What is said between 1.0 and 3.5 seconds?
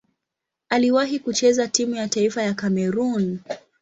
kucheza timu ya taifa ya Kamerun.